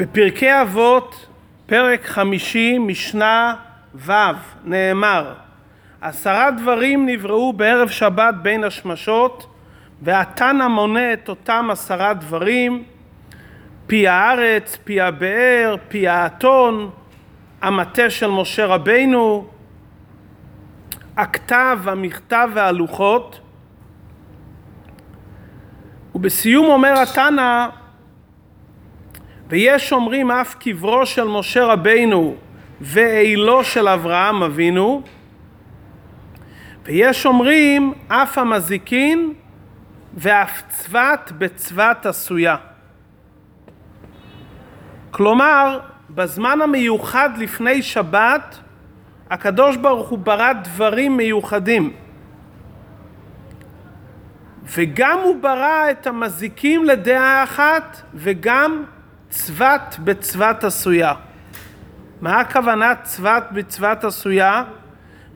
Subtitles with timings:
[0.00, 1.26] בפרקי אבות,
[1.66, 3.54] פרק חמישי, משנה
[3.94, 4.12] ו',
[4.64, 5.34] נאמר
[6.00, 9.46] עשרה דברים נבראו בערב שבת בין השמשות
[10.02, 12.84] והתנא מונה את אותם עשרה דברים
[13.86, 16.90] פי הארץ, פי הבאר, פי האתון,
[17.62, 19.48] המטה של משה רבינו,
[21.16, 23.40] הכתב, המכתב והלוחות.
[26.14, 27.66] ובסיום אומר התנא
[29.50, 32.34] ויש אומרים אף קברו של משה רבינו
[32.80, 35.02] ואילו של אברהם אבינו
[36.84, 39.32] ויש אומרים אף המזיקין
[40.14, 42.56] ואף צבת בצבת עשויה.
[45.10, 45.80] כלומר,
[46.10, 48.58] בזמן המיוחד לפני שבת,
[49.30, 51.92] הקדוש ברוך הוא ברא דברים מיוחדים.
[54.64, 58.84] וגם הוא ברא את המזיקים לדעה אחת, וגם
[59.30, 61.12] צבת בצבת עשויה.
[62.20, 64.62] מה הכוונה צבת בצבת עשויה?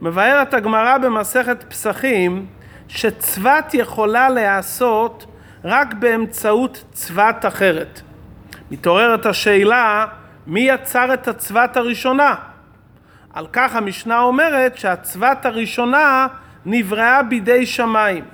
[0.02, 2.46] מבארת הגמרא במסכת פסחים
[2.88, 5.26] שצבת יכולה להיעשות
[5.64, 8.00] רק באמצעות צבת אחרת.
[8.70, 10.06] מתעוררת השאלה
[10.46, 12.34] מי יצר את הצבת הראשונה?
[13.32, 16.26] על כך המשנה אומרת שהצבת הראשונה
[16.66, 18.24] נבראה בידי שמיים.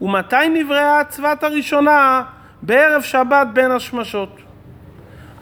[0.00, 2.22] ומתי נבראה הצבת הראשונה?
[2.62, 4.51] בערב שבת בין השמשות.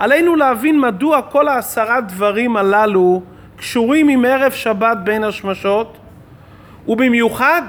[0.01, 3.23] עלינו להבין מדוע כל העשרה דברים הללו
[3.57, 5.99] קשורים עם ערב שבת בין השמשות,
[6.89, 7.63] ובמיוחד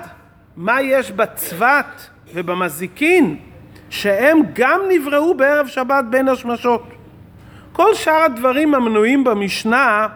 [0.57, 3.37] מה יש בצבת ובמזיקין
[3.89, 6.83] שהם גם נבראו בערב שבת בין השמשות.
[7.71, 10.07] כל שאר הדברים המנויים במשנה,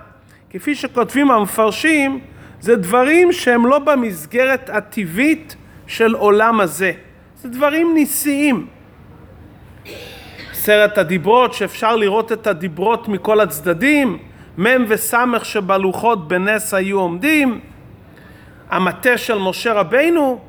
[0.49, 2.19] כפי שכותבים המפרשים,
[2.61, 5.55] זה דברים שהם לא במסגרת הטבעית
[5.87, 6.91] של עולם הזה.
[7.41, 8.74] זה דברים ניסיים.
[10.65, 14.17] עשרת הדיברות, שאפשר לראות את הדיברות מכל הצדדים,
[14.57, 15.13] מ' וס'
[15.43, 17.59] שבלוחות בנס היו עומדים,
[18.69, 20.39] המטה של משה רבינו,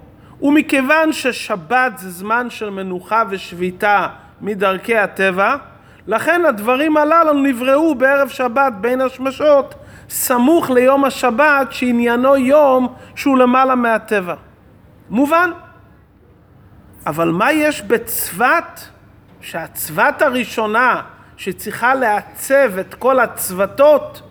[0.43, 4.07] ומכיוון ששבת זה זמן של מנוחה ושביתה
[4.41, 5.57] מדרכי הטבע,
[6.07, 9.75] לכן הדברים הללו נבראו בערב שבת בין השמשות,
[10.09, 14.35] סמוך ליום השבת שעניינו יום שהוא למעלה מהטבע.
[15.11, 15.51] מובן.
[17.07, 18.96] אבל מה יש בצבת,
[19.47, 21.03] שהצבת הראשונה
[21.37, 24.23] שצריכה לעצב את כל הצוותות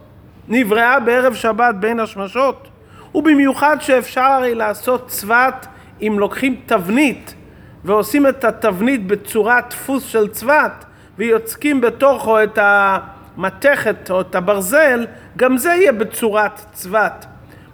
[0.47, 2.67] נבראה בערב שבת בין השמשות?
[3.15, 5.67] ובמיוחד שאפשר הרי לעשות צבת
[6.01, 7.35] אם לוקחים תבנית
[7.83, 10.85] ועושים את התבנית בצורת דפוס של צבת
[11.17, 15.05] ויוצקים בתוכו את המתכת או את הברזל,
[15.37, 17.25] גם זה יהיה בצורת צבת.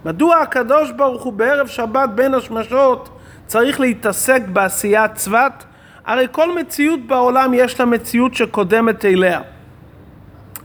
[0.06, 5.64] מדוע הקדוש ברוך הוא בערב שבת בין השמשות צריך להתעסק בעשיית צבת?
[6.06, 9.42] הרי כל מציאות בעולם יש לה מציאות שקודמת אליה.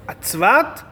[0.09, 0.83] הצבת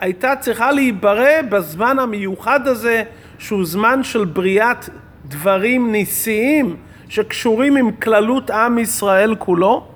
[0.00, 3.02] הייתה צריכה להיברא בזמן המיוחד הזה
[3.38, 4.88] שהוא זמן של בריאת
[5.24, 6.76] דברים ניסיים
[7.08, 9.86] שקשורים עם כללות עם ישראל כולו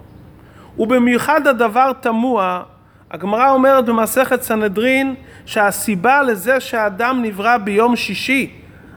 [0.78, 2.62] ובמיוחד הדבר תמוה
[3.10, 5.14] הגמרא אומרת במסכת סנהדרין
[5.46, 8.50] שהסיבה לזה שהאדם נברא ביום שישי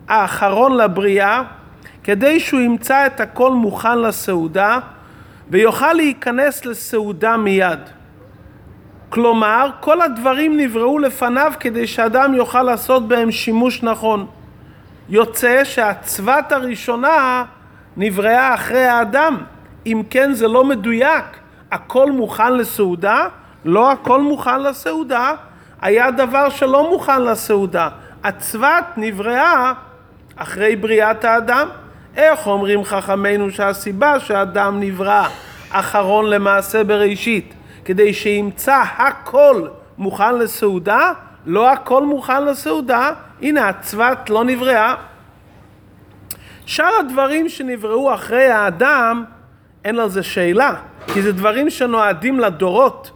[0.07, 1.41] האחרון לבריאה
[2.03, 4.79] כדי שהוא ימצא את הכל מוכן לסעודה
[5.49, 7.79] ויוכל להיכנס לסעודה מיד.
[9.09, 14.27] כלומר, כל הדברים נבראו לפניו כדי שאדם יוכל לעשות בהם שימוש נכון.
[15.09, 17.43] יוצא שהצבת הראשונה
[17.97, 19.37] נבראה אחרי האדם.
[19.85, 21.25] אם כן זה לא מדויק.
[21.71, 23.27] הכל מוכן לסעודה?
[23.65, 25.31] לא הכל מוכן לסעודה.
[25.81, 27.89] היה דבר שלא מוכן לסעודה.
[28.23, 29.73] הצבת נבראה
[30.35, 31.67] אחרי בריאת האדם.
[32.17, 35.27] איך אומרים חכמינו שהסיבה שהאדם נברא
[35.69, 37.53] אחרון למעשה בראשית
[37.85, 39.67] כדי שימצא הכל
[39.97, 41.11] מוכן לסעודה?
[41.45, 43.11] לא הכל מוכן לסעודה,
[43.41, 44.95] הנה הצבת לא נבראה.
[46.65, 49.23] שאר הדברים שנבראו אחרי האדם,
[49.85, 50.73] אין על זה שאלה,
[51.13, 53.11] כי זה דברים שנועדים לדורות,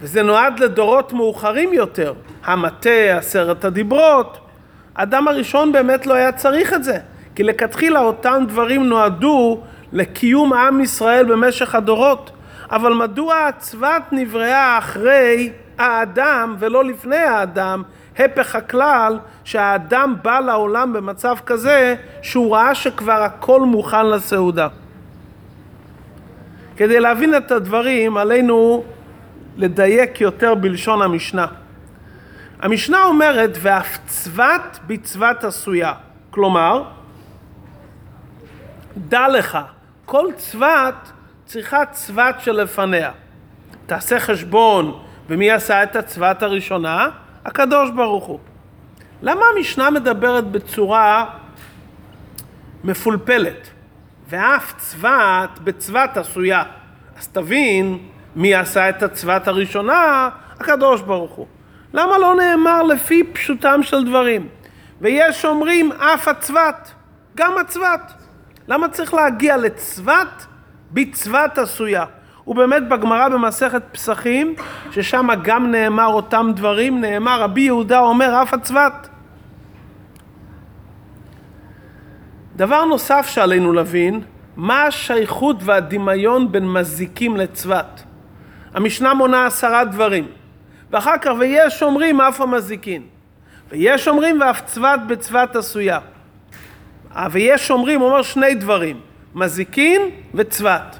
[0.00, 2.14] וזה נועד לדורות מאוחרים יותר.
[2.44, 4.38] המטה, עשרת הדיברות,
[4.96, 6.98] האדם הראשון באמת לא היה צריך את זה,
[7.34, 9.60] כי לכתחילה אותם דברים נועדו
[9.92, 12.30] לקיום עם ישראל במשך הדורות.
[12.70, 17.82] אבל מדוע הצבת נבראה אחרי האדם ולא לפני האדם,
[18.18, 24.68] הפך הכלל שהאדם בא לעולם במצב כזה שהוא ראה שכבר הכל מוכן לסעודה.
[26.76, 28.84] כדי להבין את הדברים עלינו
[29.56, 31.46] לדייק יותר בלשון המשנה.
[32.60, 35.92] המשנה אומרת ואף צבת בצבת עשויה,
[36.30, 36.82] כלומר
[38.96, 39.58] דע לך
[40.04, 41.12] כל צבת
[41.44, 43.10] צריכה צבת שלפניה.
[43.86, 47.08] תעשה חשבון, ומי עשה את הצבת הראשונה?
[47.44, 48.38] הקדוש ברוך הוא.
[49.22, 51.26] למה המשנה מדברת בצורה
[52.84, 53.68] מפולפלת?
[54.28, 56.62] ואף צבת בצבת עשויה.
[57.18, 57.98] אז תבין
[58.36, 60.28] מי עשה את הצבת הראשונה?
[60.60, 61.46] הקדוש ברוך הוא.
[61.94, 64.48] למה לא נאמר לפי פשוטם של דברים?
[65.00, 66.92] ויש אומרים אף הצבת,
[67.34, 68.23] גם הצבת.
[68.68, 70.46] למה צריך להגיע לצבת
[70.92, 72.04] בצבת עשויה?
[72.46, 74.54] ובאמת בגמרא במסכת פסחים,
[74.90, 79.08] ששם גם נאמר אותם דברים, נאמר רבי יהודה אומר אף הצבת.
[82.56, 84.20] דבר נוסף שעלינו להבין,
[84.56, 88.02] מה השייכות והדמיון בין מזיקים לצבת?
[88.74, 90.26] המשנה מונה עשרה דברים,
[90.90, 93.02] ואחר כך ויש אומרים אף המזיקין,
[93.70, 95.98] ויש אומרים ואף צבת בצבת עשויה.
[97.30, 99.00] ויש אומרים, הוא אומר שני דברים,
[99.34, 100.02] מזיקין
[100.34, 100.98] וצבת.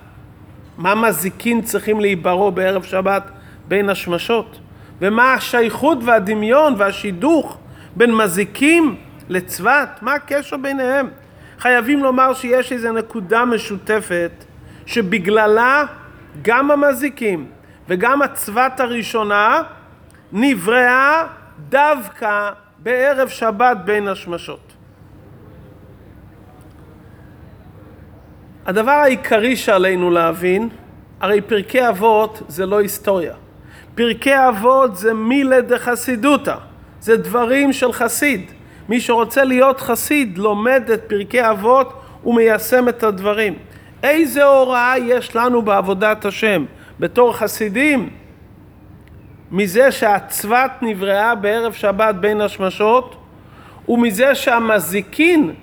[0.79, 3.31] מה מזיקין צריכים להיברו בערב שבת
[3.69, 4.59] בין השמשות?
[5.01, 7.59] ומה השייכות והדמיון והשידוך
[7.97, 8.97] בין מזיקים
[9.29, 9.99] לצבת?
[10.03, 11.09] מה הקשר ביניהם?
[11.59, 14.45] חייבים לומר שיש איזו נקודה משותפת
[14.87, 15.85] שבגללה
[16.43, 17.47] גם המזיקים
[17.89, 19.63] וגם הצבת הראשונה
[20.33, 21.27] נבראה
[21.69, 24.64] דווקא בערב שבת בין השמשות.
[28.67, 30.69] הדבר העיקרי שעלינו להבין,
[31.21, 33.35] הרי פרקי אבות זה לא היסטוריה.
[33.95, 36.55] פרקי אבות זה מילה דחסידותא,
[37.01, 38.51] זה דברים של חסיד.
[38.89, 41.93] מי שרוצה להיות חסיד לומד את פרקי אבות
[42.25, 43.55] ומיישם את הדברים.
[44.03, 46.65] איזה הוראה יש לנו בעבודת השם
[47.01, 48.11] בתור חסידים?
[49.51, 53.17] מזה שהצבת נבראה בערב שבת בין השמשות
[53.89, 55.55] ומזה שהמזיקין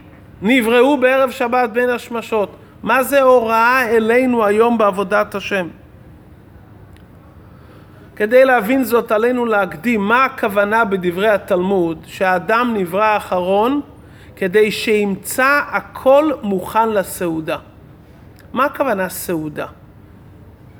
[0.42, 2.56] נבראו בערב שבת בין השמשות.
[2.84, 5.68] מה זה הוראה אלינו היום בעבודת השם?
[8.16, 13.82] כדי להבין זאת עלינו להקדים מה הכוונה בדברי התלמוד שהאדם נברא אחרון
[14.36, 17.58] כדי שימצא הכל מוכן לסעודה.
[18.54, 19.66] מה הכוונה סעודה?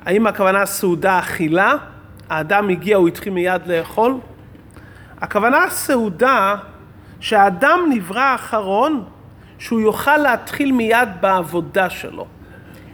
[0.04, 1.74] האם הכוונה סעודה אכילה?
[2.30, 4.14] האדם הגיע, הוא התחיל מיד לאכול?
[5.20, 6.56] הכוונה סעודה
[7.20, 9.04] שהאדם נברא אחרון
[9.62, 12.26] שהוא יוכל להתחיל מיד בעבודה שלו.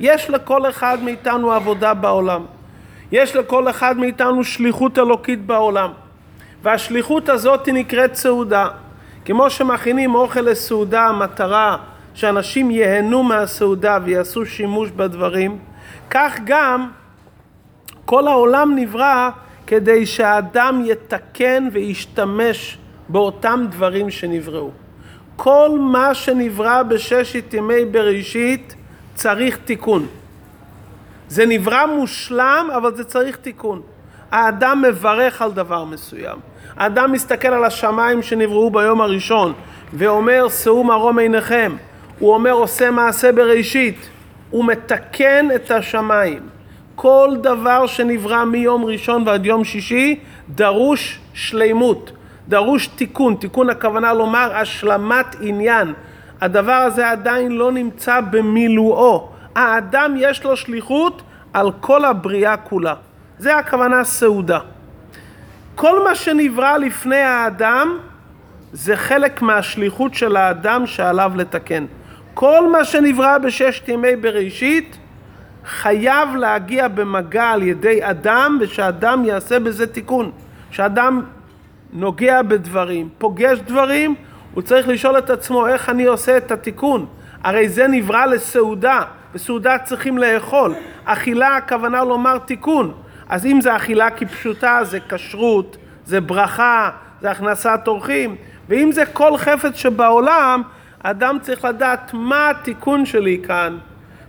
[0.00, 2.44] יש לכל אחד מאיתנו עבודה בעולם.
[3.12, 5.90] יש לכל אחד מאיתנו שליחות אלוקית בעולם.
[6.62, 8.68] והשליחות הזאת נקראת סעודה.
[9.24, 11.76] כמו שמכינים אוכל לסעודה, המטרה
[12.14, 15.58] שאנשים ייהנו מהסעודה ויעשו שימוש בדברים,
[16.10, 16.90] כך גם
[18.04, 19.30] כל העולם נברא
[19.66, 22.78] כדי שהאדם יתקן וישתמש
[23.08, 24.70] באותם דברים שנבראו.
[25.40, 28.74] כל מה שנברא בששת ימי בראשית
[29.14, 30.06] צריך תיקון.
[31.28, 33.80] זה נברא מושלם, אבל זה צריך תיקון.
[34.30, 36.38] האדם מברך על דבר מסוים.
[36.76, 39.52] האדם מסתכל על השמיים שנבראו ביום הראשון
[39.92, 41.76] ואומר, שאו מרום עיניכם.
[42.18, 44.08] הוא אומר, עושה מעשה בראשית.
[44.50, 46.42] הוא מתקן את השמיים.
[46.94, 52.12] כל דבר שנברא מיום ראשון ועד יום שישי דרוש שלימות.
[52.48, 55.92] דרוש תיקון, תיקון הכוונה לומר השלמת עניין.
[56.40, 59.28] הדבר הזה עדיין לא נמצא במילואו.
[59.54, 61.22] האדם יש לו שליחות
[61.52, 62.94] על כל הבריאה כולה.
[63.38, 64.58] זה הכוונה סעודה.
[65.74, 67.98] כל מה שנברא לפני האדם
[68.72, 71.86] זה חלק מהשליחות של האדם שעליו לתקן.
[72.34, 74.98] כל מה שנברא בששת ימי בראשית
[75.66, 80.30] חייב להגיע במגע על ידי אדם ושאדם יעשה בזה תיקון.
[80.70, 81.22] שאדם
[81.92, 84.14] נוגע בדברים, פוגש דברים,
[84.54, 87.06] הוא צריך לשאול את עצמו איך אני עושה את התיקון.
[87.44, 89.02] הרי זה נברא לסעודה,
[89.34, 90.74] וסעודה צריכים לאכול.
[91.04, 92.94] אכילה הכוונה לומר תיקון.
[93.28, 96.90] אז אם זה אכילה כפשוטה, זה כשרות, זה ברכה,
[97.20, 98.36] זה הכנסת אורחים.
[98.68, 100.62] ואם זה כל חפץ שבעולם,
[101.02, 103.78] אדם צריך לדעת מה התיקון שלי כאן,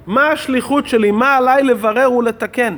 [0.07, 2.77] מה השליחות שלי, מה עליי לברר ולתקן.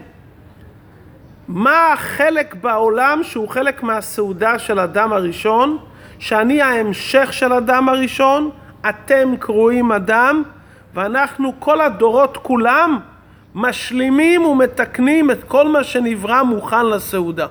[1.53, 5.77] מה החלק בעולם שהוא חלק מהסעודה של אדם הראשון,
[6.19, 8.49] שאני ההמשך של אדם הראשון,
[8.89, 10.43] אתם קרואים אדם,
[10.93, 12.99] ואנחנו כל הדורות כולם
[13.55, 17.47] משלימים ומתקנים את כל מה שנברא מוכן לסעודה.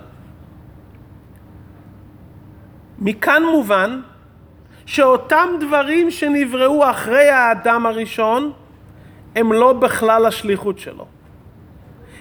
[2.99, 4.01] מכאן מובן
[4.87, 8.53] שאותם דברים שנבראו אחרי האדם הראשון
[9.37, 11.20] הם לא בכלל השליחות שלו.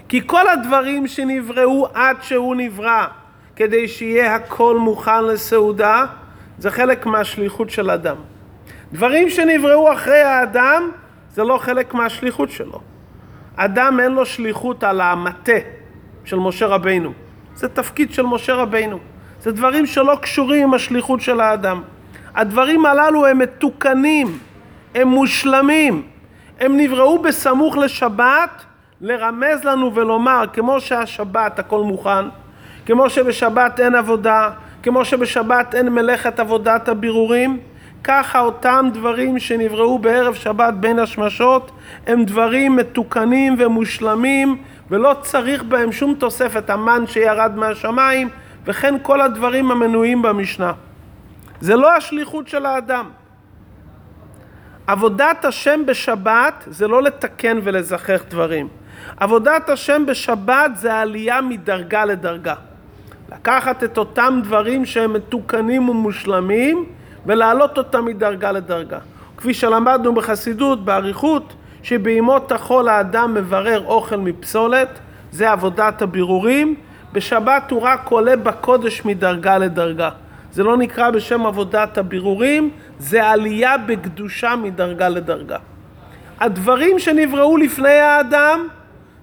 [0.09, 3.07] כי כל הדברים שנבראו עד שהוא נברא,
[3.55, 6.05] כדי שיהיה הכל מוכן לסעודה,
[6.57, 8.15] זה חלק מהשליחות של אדם.
[8.91, 10.91] דברים שנבראו אחרי האדם,
[11.33, 12.81] זה לא חלק מהשליחות שלו.
[13.55, 15.51] אדם אין לו שליחות על המטה,
[16.25, 17.13] של משה רבינו.
[17.55, 18.99] זה תפקיד של משה רבינו.
[19.39, 21.81] זה דברים שלא קשורים עם השליחות של האדם.
[22.35, 24.39] הדברים הללו הם מתוקנים,
[24.95, 26.03] הם מושלמים,
[26.59, 28.65] הם נבראו בסמוך לשבת
[29.01, 32.25] לרמז לנו ולומר, כמו שהשבת הכל מוכן,
[32.85, 34.49] כמו שבשבת אין עבודה,
[34.83, 37.59] כמו שבשבת אין מלאכת עבודת הבירורים,
[38.03, 41.71] ככה אותם דברים שנבראו בערב שבת בין השמשות
[42.07, 44.57] הם דברים מתוקנים ומושלמים
[44.89, 48.29] ולא צריך בהם שום תוספת המן שירד מהשמיים
[48.65, 50.73] וכן כל הדברים המנויים במשנה.
[51.61, 53.09] זה לא השליחות של האדם.
[54.87, 58.67] עבודת השם בשבת זה לא לתקן ולזכח דברים.
[59.17, 62.55] עבודת השם בשבת זה עלייה מדרגה לדרגה.
[63.31, 66.85] לקחת את אותם דברים שהם מתוקנים ומושלמים
[67.25, 68.97] ולהעלות אותם מדרגה לדרגה.
[69.37, 71.53] כפי שלמדנו בחסידות, באריכות,
[71.83, 74.99] שבימות החול האדם מברר אוכל מפסולת,
[75.31, 76.75] זה עבודת הבירורים.
[77.13, 80.09] בשבת הוא רק עולה בקודש מדרגה לדרגה.
[80.51, 85.57] זה לא נקרא בשם עבודת הבירורים, זה עלייה בקדושה מדרגה לדרגה.
[86.39, 88.67] הדברים שנבראו לפני האדם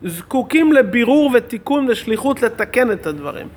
[0.05, 3.49] זקוקים לבירור ותיקון ושליחות לתקן את הדברים.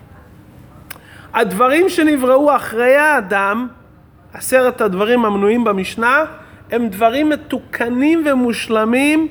[1.34, 3.68] הדברים שנבראו אחרי האדם,
[4.34, 6.24] עשרת הדברים המנויים במשנה,
[6.72, 9.28] הם דברים מתוקנים ומושלמים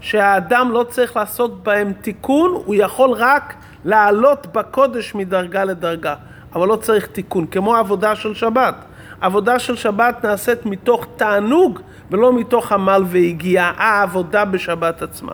[0.00, 6.14] שהאדם לא צריך לעשות בהם תיקון, הוא יכול רק לעלות בקודש מדרגה לדרגה,
[6.54, 8.74] אבל לא צריך תיקון, כמו עבודה של שבת.
[9.20, 15.32] עבודה של שבת נעשית מתוך תענוג ולא מתוך עמל והגיעה, העבודה בשבת עצמה.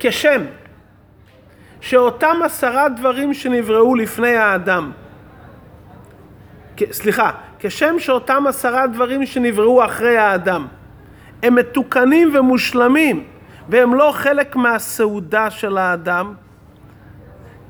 [0.00, 0.42] כשם
[1.80, 4.92] שאותם עשרה דברים שנבראו לפני האדם,
[6.92, 10.66] סליחה, כשם שאותם עשרה דברים שנבראו אחרי האדם,
[11.42, 13.24] הם מתוקנים ומושלמים
[13.68, 16.34] והם לא חלק מהסעודה של האדם,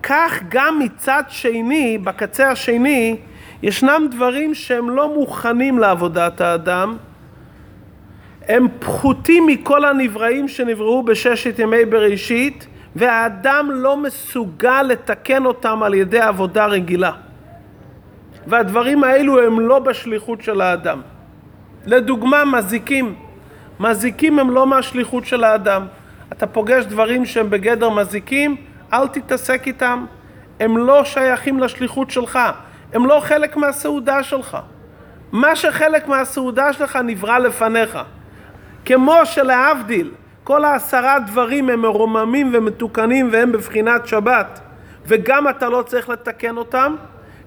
[0.02, 3.16] כך גם מצד שני, בקצה השני,
[3.62, 6.96] ישנם דברים שהם לא מוכנים לעבודת האדם,
[8.50, 12.66] הם פחותים מכל הנבראים שנבראו בששת ימי בראשית,
[12.96, 17.12] והאדם לא מסוגל לתקן אותם על ידי עבודה רגילה.
[18.46, 21.00] והדברים האלו הם לא בשליחות של האדם.
[21.86, 23.14] לדוגמה, מזיקים.
[23.80, 25.86] מזיקים הם לא מהשליחות של האדם.
[26.32, 28.56] אתה פוגש דברים שהם בגדר מזיקים,
[28.92, 30.04] אל תתעסק איתם.
[30.60, 32.38] הם לא שייכים לשליחות שלך.
[32.92, 34.58] הם לא חלק מהסעודה שלך.
[35.32, 37.98] מה שחלק מהסעודה שלך נברא לפניך.
[38.84, 40.10] כמו שלהבדיל,
[40.44, 44.60] כל העשרה דברים הם מרוממים ומתוקנים והם בבחינת שבת,
[45.06, 46.96] וגם אתה לא צריך לתקן אותם,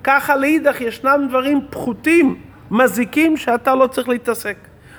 [0.04, 4.58] ככה לאידך ישנם דברים פחותים, מזיקים, שאתה לא צריך להתעסק.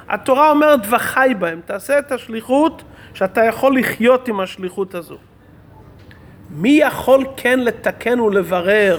[0.09, 2.83] התורה אומרת וחי בהם, תעשה את השליחות
[3.15, 5.17] שאתה יכול לחיות עם השליחות הזו.
[6.51, 8.99] מי יכול כן לתקן ולברר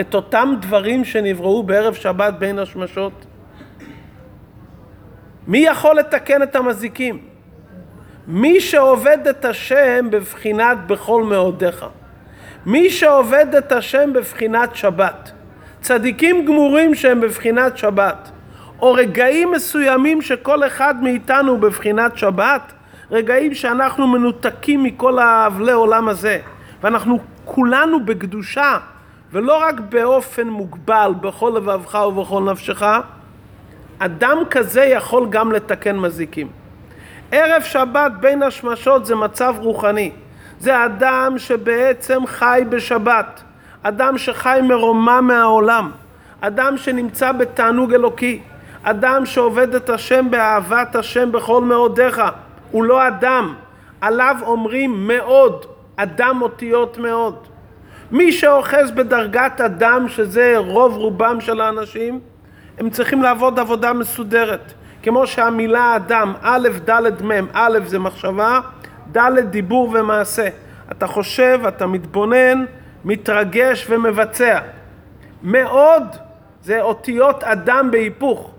[0.00, 3.26] את אותם דברים שנבראו בערב שבת בין השמשות?
[5.48, 7.18] מי יכול לתקן את המזיקים?
[8.26, 11.84] מי שעובד את השם בבחינת בכל מאודיך.
[12.66, 15.32] מי שעובד את השם בבחינת שבת.
[15.80, 18.30] צדיקים גמורים שהם בבחינת שבת.
[18.80, 22.72] או רגעים מסוימים שכל אחד מאיתנו בבחינת שבת,
[23.10, 26.38] רגעים שאנחנו מנותקים מכל האבלי עולם הזה,
[26.82, 28.78] ואנחנו כולנו בקדושה,
[29.32, 32.82] ולא רק באופן מוגבל, בכל לבבך ובכל נפשך,
[33.98, 36.48] אדם כזה יכול גם לתקן מזיקים.
[37.32, 40.10] ערב שבת בין השמשות זה מצב רוחני.
[40.60, 43.42] זה אדם שבעצם חי בשבת.
[43.82, 45.90] אדם שחי מרומם מהעולם.
[46.40, 48.40] אדם שנמצא בתענוג אלוקי.
[48.82, 52.22] אדם שעובד את השם באהבת השם בכל מאודיך.
[52.70, 53.54] הוא לא אדם.
[54.00, 57.36] עליו אומרים מאוד, אדם אותיות מאוד.
[58.10, 62.20] מי שאוחז בדרגת אדם, שזה רוב רובם של האנשים,
[62.78, 64.72] הם צריכים לעבוד עבודה מסודרת.
[65.02, 68.60] כמו שהמילה אדם, א', ד', מ', א' זה מחשבה,
[69.12, 70.48] ד' דיבור ומעשה.
[70.92, 72.64] אתה חושב, אתה מתבונן,
[73.04, 74.58] מתרגש ומבצע.
[75.42, 76.02] מאוד
[76.62, 78.50] זה אותיות אדם בהיפוך.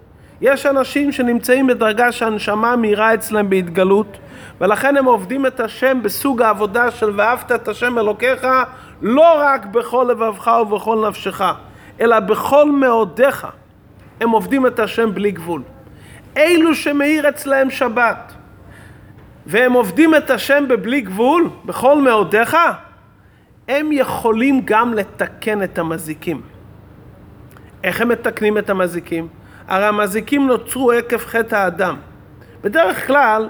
[0.42, 4.18] יש אנשים שנמצאים בדרגה שהנשמה מהירה אצלם בהתגלות,
[4.62, 8.48] ולכן הם עובדים את השם בסוג העבודה של ואהבת את השם אלוקיך
[9.02, 11.42] לא רק בכל לבבך ובכל נפשך,
[12.00, 13.48] אלא בכל מאודיך.
[14.22, 15.62] הם עובדים את השם בלי גבול.
[16.38, 18.34] אלו שמאיר אצלהם שבת,
[19.46, 22.58] והם עובדים את השם בבלי גבול, בכל מאודיך,
[23.68, 26.42] הם יכולים גם לתקן את המזיקים.
[27.84, 29.28] איך הם מתקנים את המזיקים?
[29.68, 31.96] הרי המזיקים נוצרו עקב חטא האדם.
[32.62, 33.50] בדרך כלל,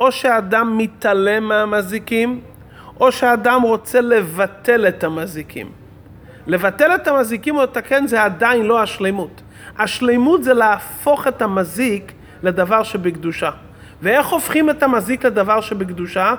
[0.00, 2.40] או שהאדם מתעלם מהמזיקים,
[3.00, 5.70] או שהאדם רוצה לבטל את המזיקים.
[6.46, 9.42] לבטל את המזיקים או לתקן זה עדיין לא השלמות.
[9.78, 13.50] השלמות זה להפוך את המזיק לדבר שבקדושה.
[14.02, 16.34] ואיך הופכים את המזיק לדבר שבקדושה?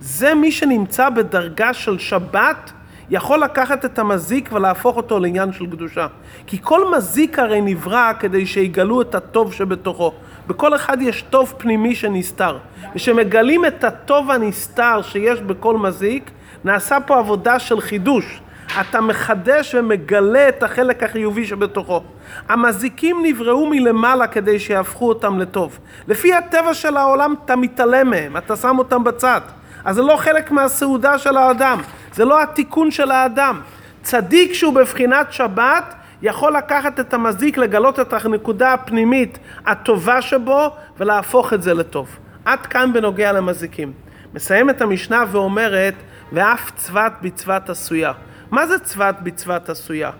[0.00, 2.72] זה מי שנמצא בדרגה של שבת
[3.10, 6.06] יכול לקחת את המזיק ולהפוך אותו לעניין של קדושה.
[6.46, 10.12] כי כל מזיק הרי נברא כדי שיגלו את הטוב שבתוכו.
[10.46, 12.58] בכל אחד יש טוב פנימי שנסתר.
[12.94, 16.30] וכשמגלים את הטוב הנסתר שיש בכל מזיק,
[16.64, 18.40] נעשה פה עבודה של חידוש.
[18.80, 22.02] אתה מחדש ומגלה את החלק החיובי שבתוכו.
[22.48, 25.78] המזיקים נבראו מלמעלה כדי שיהפכו אותם לטוב.
[26.08, 29.40] לפי הטבע של העולם אתה מתעלם מהם, אתה שם אותם בצד.
[29.84, 31.80] אז זה לא חלק מהסעודה של האדם,
[32.12, 33.60] זה לא התיקון של האדם.
[34.02, 41.52] צדיק שהוא בבחינת שבת יכול לקחת את המזיק, לגלות את הנקודה הפנימית הטובה שבו ולהפוך
[41.52, 42.08] את זה לטוב.
[42.44, 43.92] עד כאן בנוגע למזיקים.
[44.34, 45.94] מסיימת המשנה ואומרת,
[46.32, 48.12] ואף צבת בצבת עשויה.
[48.50, 50.10] מה זה צבת בצבת עשויה?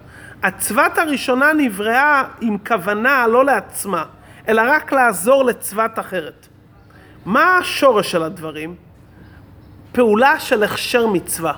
[0.43, 4.05] הצבת הראשונה נבראה עם כוונה לא לעצמה,
[4.49, 6.47] אלא רק לעזור לצבת אחרת.
[7.25, 8.75] מה השורש של הדברים?
[9.93, 11.53] פעולה של הכשר מצווה.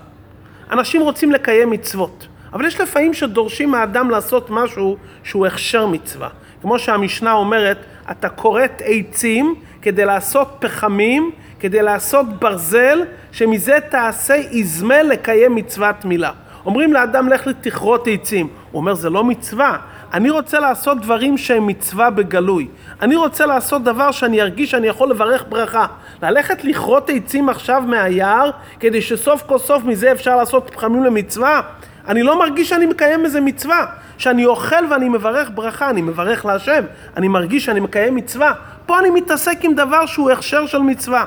[0.71, 6.29] אנשים רוצים לקיים מצוות, אבל יש לפעמים שדורשים מהאדם לעשות משהו שהוא הכשר מצווה.
[6.63, 7.79] כמו שהמשנה אומרת,
[8.11, 16.31] אתה כורת עצים כדי לעשות פחמים, כדי לעשות ברזל, שמזה תעשה איזמל לקיים מצוות מילה.
[16.67, 19.77] אומרים לאדם לך תכרות עצים, הוא אומר זה לא מצווה,
[20.13, 22.69] אני רוצה לעשות דברים שהם מצווה בגלוי,
[23.03, 25.87] אני רוצה לעשות דבר שאני ארגיש שאני יכול לברך ברכה,
[26.23, 28.51] ללכת לכרות עצים עכשיו מהיער
[28.81, 31.61] כדי שסוף כל סוף מזה אפשר לעשות פחמים למצווה,
[32.09, 33.87] אני לא מרגיש שאני מקיים איזה מצווה,
[34.19, 36.85] שאני אוכל ואני מברך ברכה, אני מברך להשם,
[37.17, 38.53] אני מרגיש שאני מקיים מצווה,
[38.87, 41.25] פה אני מתעסק עם דבר שהוא הכשר של מצווה.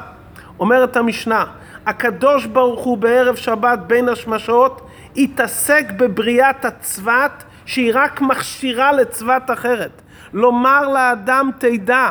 [0.60, 1.46] אומרת המשנה,
[1.86, 4.82] הקדוש ברוך הוא בערב שבת בין השמשות
[5.18, 10.02] התעסק בבריאת הצבת שהיא רק מכשירה לצבת אחרת.
[10.34, 12.10] לומר לאדם תדע,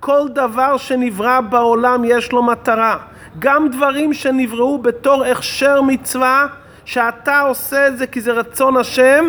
[0.00, 2.98] כל דבר שנברא בעולם יש לו מטרה.
[3.38, 6.46] גם דברים שנבראו בתור הכשר מצווה,
[6.84, 9.24] שאתה עושה את זה כי זה רצון השם,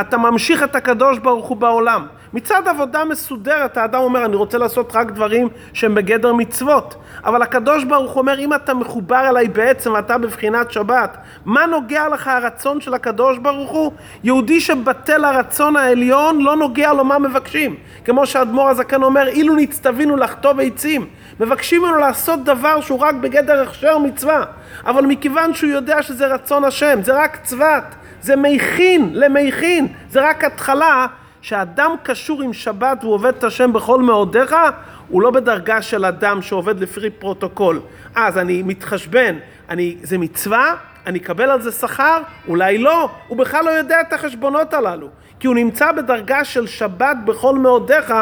[0.00, 2.06] אתה ממשיך את הקדוש ברוך הוא בעולם.
[2.34, 7.84] מצד עבודה מסודרת האדם אומר אני רוצה לעשות רק דברים שהם בגדר מצוות אבל הקדוש
[7.84, 12.80] ברוך הוא אומר אם אתה מחובר אליי בעצם ואתה בבחינת שבת מה נוגע לך הרצון
[12.80, 13.92] של הקדוש ברוך הוא?
[14.24, 20.16] יהודי שבטל הרצון העליון לא נוגע לו מה מבקשים כמו שאדמו"ר הזקן אומר אילו נצטווינו
[20.16, 21.06] לחטוב עצים
[21.40, 24.44] מבקשים ממנו לעשות דבר שהוא רק בגדר הכשר מצווה
[24.86, 30.44] אבל מכיוון שהוא יודע שזה רצון השם זה רק צבת זה מכין למכין זה רק
[30.44, 31.06] התחלה
[31.42, 34.54] שאדם קשור עם שבת והוא עובד את השם בכל מאודיך,
[35.08, 37.80] הוא לא בדרגה של אדם שעובד לפי פרוטוקול.
[38.14, 39.36] אז אני מתחשבן,
[39.68, 40.74] אני, זה מצווה,
[41.06, 42.22] אני אקבל על זה שכר?
[42.48, 45.08] אולי לא, הוא בכלל לא יודע את החשבונות הללו.
[45.40, 48.14] כי הוא נמצא בדרגה של שבת בכל מאודיך,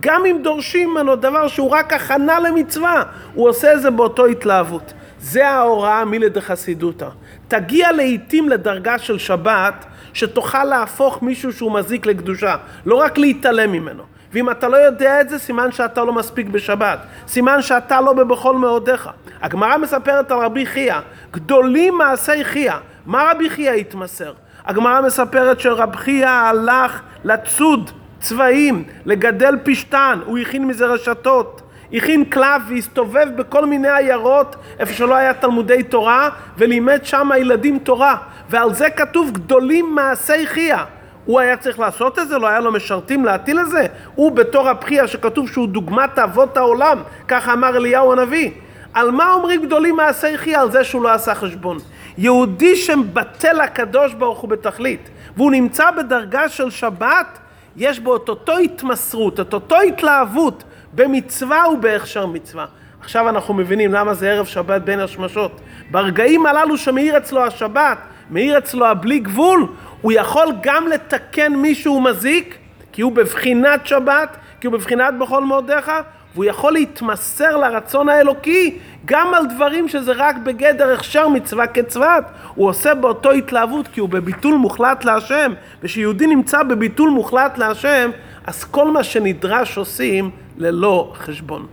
[0.00, 3.02] גם אם דורשים ממנו דבר שהוא רק הכנה למצווה,
[3.34, 4.92] הוא עושה את זה באותו התלהבות.
[5.20, 7.08] זה ההוראה מלדחסידותא.
[7.48, 12.56] תגיע לעיתים לדרגה של שבת, שתוכל להפוך מישהו שהוא מזיק לקדושה,
[12.86, 14.02] לא רק להתעלם ממנו.
[14.32, 16.98] ואם אתה לא יודע את זה, סימן שאתה לא מספיק בשבת.
[17.28, 19.10] סימן שאתה לא בבכל מאודיך.
[19.42, 20.94] הגמרא מספרת על רבי חייא,
[21.30, 22.72] גדולים מעשי חייא.
[23.06, 24.32] מה רבי חייא התמסר?
[24.64, 31.62] הגמרא מספרת שרבי חייא הלך לצוד צבעים, לגדל פשתן, הוא הכין מזה רשתות.
[31.92, 38.16] הכין קלף והסתובב בכל מיני עיירות איפה שלא היה תלמודי תורה ולימד שם הילדים תורה
[38.50, 40.76] ועל זה כתוב גדולים מעשי חייא
[41.24, 42.38] הוא היה צריך לעשות את זה?
[42.38, 43.86] לא היה לו משרתים להטיל את זה?
[44.14, 46.98] הוא בתור הבחייה שכתוב שהוא דוגמת אבות העולם
[47.28, 48.50] ככה אמר אליהו הנביא
[48.94, 50.58] על מה אומרים גדולים מעשי חייא?
[50.58, 51.78] על זה שהוא לא עשה חשבון
[52.18, 57.38] יהודי שבטל הקדוש ברוך הוא בתכלית והוא נמצא בדרגה של שבת
[57.76, 62.66] יש בו את אותו התמסרות, את אותו התלהבות במצווה ובהכשר מצווה.
[63.00, 65.60] עכשיו אנחנו מבינים למה זה ערב שבת בין השמשות.
[65.90, 67.98] ברגעים הללו שמאיר אצלו השבת,
[68.30, 69.66] מאיר אצלו הבלי גבול,
[70.00, 72.58] הוא יכול גם לתקן מישהו מזיק,
[72.92, 75.92] כי הוא בבחינת שבת, כי הוא בבחינת בכל מאודיך,
[76.34, 82.24] והוא יכול להתמסר לרצון האלוקי גם על דברים שזה רק בגדר הכשר מצווה כצוות.
[82.54, 88.10] הוא עושה באותו התלהבות כי הוא בביטול מוחלט להשם, וכשיהודי נמצא בביטול מוחלט להשם,
[88.46, 91.66] אז כל מה שנדרש עושים ללא חשבון.